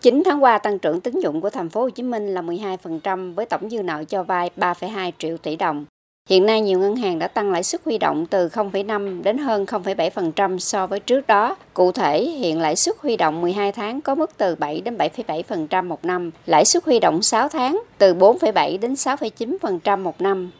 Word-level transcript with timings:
9 0.00 0.22
tháng 0.24 0.42
qua 0.42 0.58
tăng 0.58 0.78
trưởng 0.78 1.00
tín 1.00 1.20
dụng 1.20 1.40
của 1.40 1.50
thành 1.50 1.68
phố 1.68 1.80
Hồ 1.80 1.90
Chí 1.90 2.02
Minh 2.02 2.34
là 2.34 2.42
12% 2.42 3.34
với 3.34 3.46
tổng 3.46 3.70
dư 3.70 3.82
nợ 3.82 4.04
cho 4.08 4.22
vay 4.22 4.50
3,2 4.56 5.12
triệu 5.18 5.36
tỷ 5.36 5.56
đồng. 5.56 5.84
Hiện 6.28 6.46
nay 6.46 6.60
nhiều 6.60 6.78
ngân 6.78 6.96
hàng 6.96 7.18
đã 7.18 7.28
tăng 7.28 7.50
lãi 7.50 7.62
suất 7.62 7.80
huy 7.84 7.98
động 7.98 8.26
từ 8.26 8.48
0,5 8.48 9.22
đến 9.22 9.38
hơn 9.38 9.64
0,7% 9.64 10.58
so 10.58 10.86
với 10.86 11.00
trước 11.00 11.26
đó. 11.26 11.56
Cụ 11.74 11.92
thể, 11.92 12.24
hiện 12.24 12.60
lãi 12.60 12.76
suất 12.76 12.96
huy 12.98 13.16
động 13.16 13.40
12 13.40 13.72
tháng 13.72 14.00
có 14.00 14.14
mức 14.14 14.30
từ 14.36 14.54
7 14.54 14.80
đến 14.80 14.96
7,7% 14.96 15.84
một 15.84 16.04
năm, 16.04 16.30
lãi 16.46 16.64
suất 16.64 16.84
huy 16.84 17.00
động 17.00 17.22
6 17.22 17.48
tháng 17.48 17.82
từ 17.98 18.14
4,7 18.14 18.80
đến 18.80 18.94
6,9% 18.94 20.02
một 20.02 20.20
năm. 20.20 20.50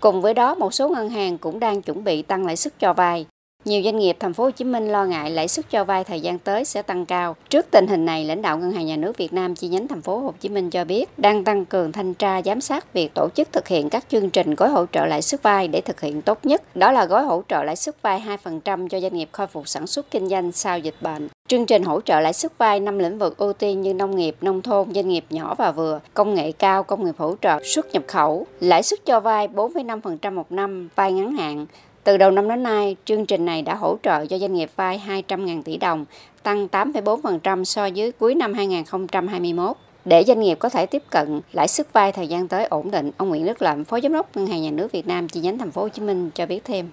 Cùng 0.00 0.22
với 0.22 0.34
đó, 0.34 0.54
một 0.54 0.74
số 0.74 0.88
ngân 0.88 1.10
hàng 1.10 1.38
cũng 1.38 1.60
đang 1.60 1.82
chuẩn 1.82 2.04
bị 2.04 2.22
tăng 2.22 2.46
lãi 2.46 2.56
suất 2.56 2.78
cho 2.78 2.92
vay. 2.92 3.26
Nhiều 3.66 3.82
doanh 3.84 3.98
nghiệp 3.98 4.16
thành 4.20 4.34
phố 4.34 4.44
Hồ 4.44 4.50
Chí 4.50 4.64
Minh 4.64 4.88
lo 4.88 5.04
ngại 5.04 5.30
lãi 5.30 5.48
suất 5.48 5.70
cho 5.70 5.84
vay 5.84 6.04
thời 6.04 6.20
gian 6.20 6.38
tới 6.38 6.64
sẽ 6.64 6.82
tăng 6.82 7.06
cao. 7.06 7.36
Trước 7.50 7.66
tình 7.70 7.86
hình 7.86 8.04
này, 8.04 8.24
lãnh 8.24 8.42
đạo 8.42 8.58
Ngân 8.58 8.72
hàng 8.72 8.86
Nhà 8.86 8.96
nước 8.96 9.16
Việt 9.16 9.32
Nam 9.32 9.54
chi 9.54 9.68
nhánh 9.68 9.88
thành 9.88 10.02
phố 10.02 10.18
Hồ 10.18 10.32
Chí 10.40 10.48
Minh 10.48 10.70
cho 10.70 10.84
biết 10.84 11.18
đang 11.18 11.44
tăng 11.44 11.64
cường 11.64 11.92
thanh 11.92 12.14
tra 12.14 12.42
giám 12.42 12.60
sát 12.60 12.92
việc 12.92 13.14
tổ 13.14 13.28
chức 13.34 13.52
thực 13.52 13.68
hiện 13.68 13.90
các 13.90 14.04
chương 14.08 14.30
trình 14.30 14.54
gói 14.54 14.68
hỗ 14.68 14.86
trợ 14.92 15.06
lãi 15.06 15.22
suất 15.22 15.42
vay 15.42 15.68
để 15.68 15.80
thực 15.80 16.00
hiện 16.00 16.22
tốt 16.22 16.38
nhất. 16.42 16.76
Đó 16.76 16.92
là 16.92 17.04
gói 17.04 17.24
hỗ 17.24 17.42
trợ 17.48 17.62
lãi 17.62 17.76
suất 17.76 18.02
vay 18.02 18.22
2% 18.44 18.88
cho 18.88 19.00
doanh 19.00 19.14
nghiệp 19.14 19.28
khôi 19.32 19.46
phục 19.46 19.68
sản 19.68 19.86
xuất 19.86 20.10
kinh 20.10 20.28
doanh 20.28 20.52
sau 20.52 20.78
dịch 20.78 20.96
bệnh. 21.00 21.28
Chương 21.48 21.66
trình 21.66 21.82
hỗ 21.82 22.00
trợ 22.00 22.20
lãi 22.20 22.32
suất 22.32 22.58
vay 22.58 22.80
năm 22.80 22.98
lĩnh 22.98 23.18
vực 23.18 23.36
ưu 23.36 23.52
tiên 23.52 23.82
như 23.82 23.94
nông 23.94 24.16
nghiệp, 24.16 24.36
nông 24.40 24.62
thôn, 24.62 24.94
doanh 24.94 25.08
nghiệp 25.08 25.24
nhỏ 25.30 25.54
và 25.54 25.70
vừa, 25.70 26.00
công 26.14 26.34
nghệ 26.34 26.52
cao, 26.52 26.82
công 26.82 27.04
nghiệp 27.04 27.14
hỗ 27.18 27.34
trợ, 27.42 27.58
xuất 27.64 27.92
nhập 27.92 28.02
khẩu. 28.06 28.46
Lãi 28.60 28.82
suất 28.82 29.04
cho 29.04 29.20
vay 29.20 29.48
4,5% 29.48 30.32
một 30.32 30.52
năm, 30.52 30.88
vay 30.96 31.12
ngắn 31.12 31.32
hạn, 31.32 31.66
từ 32.06 32.16
đầu 32.16 32.30
năm 32.30 32.48
đến 32.48 32.62
nay, 32.62 32.96
chương 33.04 33.26
trình 33.26 33.44
này 33.44 33.62
đã 33.62 33.74
hỗ 33.74 33.96
trợ 34.02 34.26
cho 34.26 34.38
doanh 34.38 34.54
nghiệp 34.54 34.68
vay 34.76 35.02
200.000 35.06 35.62
tỷ 35.62 35.76
đồng, 35.76 36.04
tăng 36.42 36.66
8,4% 36.66 37.64
so 37.64 37.88
với 37.96 38.12
cuối 38.12 38.34
năm 38.34 38.54
2021. 38.54 39.76
Để 40.04 40.24
doanh 40.24 40.40
nghiệp 40.40 40.54
có 40.54 40.68
thể 40.68 40.86
tiếp 40.86 41.02
cận 41.10 41.40
lãi 41.52 41.68
suất 41.68 41.92
vay 41.92 42.12
thời 42.12 42.26
gian 42.26 42.48
tới 42.48 42.64
ổn 42.64 42.90
định, 42.90 43.10
ông 43.16 43.28
Nguyễn 43.28 43.46
Đức 43.46 43.62
Lậm, 43.62 43.84
Phó 43.84 44.00
Giám 44.00 44.12
đốc 44.12 44.36
Ngân 44.36 44.46
hàng 44.46 44.62
Nhà 44.62 44.70
nước 44.70 44.92
Việt 44.92 45.06
Nam 45.06 45.28
chi 45.28 45.40
nhánh 45.40 45.58
thành 45.58 45.70
phố 45.70 45.82
Hồ 45.82 45.88
Chí 45.88 46.02
Minh 46.02 46.30
cho 46.34 46.46
biết 46.46 46.64
thêm 46.64 46.86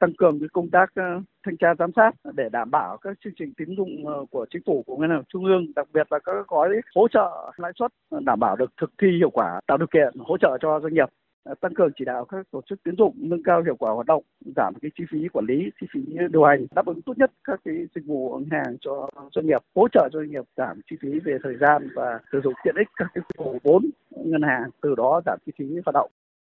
tăng 0.00 0.12
cường 0.18 0.40
cái 0.40 0.48
công 0.52 0.70
tác 0.70 0.86
ờ, 0.94 1.20
thanh 1.46 1.56
tra 1.56 1.74
giám 1.78 1.90
sát 1.96 2.10
để 2.34 2.48
đảm 2.52 2.70
bảo 2.70 2.96
các 2.96 3.16
chương 3.24 3.32
trình 3.38 3.52
tín 3.56 3.68
dụng 3.76 4.06
ờ, 4.06 4.24
của 4.30 4.46
chính 4.50 4.62
phủ 4.66 4.84
của 4.86 4.96
ngân 4.96 5.10
hàng 5.10 5.22
trung 5.28 5.44
ương 5.44 5.66
đặc 5.76 5.88
biệt 5.92 6.12
là 6.12 6.18
các 6.18 6.32
gói 6.48 6.68
hỗ 6.94 7.08
trợ 7.08 7.52
lãi 7.56 7.72
suất 7.78 7.92
đảm 8.20 8.40
bảo 8.40 8.56
được 8.56 8.70
thực 8.80 8.90
thi 9.02 9.08
hiệu 9.18 9.30
quả 9.30 9.60
tạo 9.66 9.76
điều 9.78 9.86
kiện 9.86 10.12
hỗ 10.18 10.38
trợ 10.38 10.58
cho 10.60 10.80
doanh 10.80 10.94
nghiệp 10.94 11.08
Ờ, 11.48 11.54
tăng 11.60 11.74
cường 11.74 11.90
chỉ 11.98 12.04
đạo 12.04 12.24
các 12.24 12.46
tổ 12.50 12.62
chức 12.68 12.82
tín 12.82 12.94
dụng, 12.98 13.14
nâng 13.16 13.42
cao 13.42 13.62
hiệu 13.62 13.76
quả 13.76 13.92
hoạt 13.92 14.06
động, 14.06 14.22
giảm 14.56 14.74
cái 14.82 14.90
chi 14.98 15.04
phí 15.10 15.28
quản 15.32 15.44
lý, 15.48 15.70
chi 15.80 15.86
phí 15.92 16.00
điều 16.32 16.44
hành, 16.44 16.66
đáp 16.74 16.86
ứng 16.86 17.02
tốt 17.02 17.18
nhất 17.18 17.30
các 17.44 17.60
cái 17.64 17.74
dịch 17.94 18.06
vụ 18.06 18.38
ngân 18.38 18.50
hàng 18.50 18.76
cho 18.80 19.10
doanh 19.34 19.46
nghiệp, 19.46 19.62
hỗ 19.74 19.88
trợ 19.88 20.08
cho 20.12 20.18
doanh 20.18 20.30
nghiệp 20.30 20.44
giảm 20.56 20.80
chi 20.90 20.96
phí 21.00 21.20
về 21.24 21.38
thời 21.42 21.56
gian 21.60 21.88
và 21.94 22.20
sử 22.32 22.40
dụng 22.44 22.54
tiện 22.64 22.74
ích 22.78 22.88
các 22.96 23.08
cái 23.14 23.24
dịch 23.28 23.44
vụ 23.44 23.58
vốn 23.62 23.82
ngân 24.10 24.42
hàng, 24.42 24.70
từ 24.82 24.94
đó 24.94 25.20
giảm 25.26 25.38
chi 25.46 25.52
phí 25.58 25.64
hoạt 25.86 25.94
động. 25.94 26.10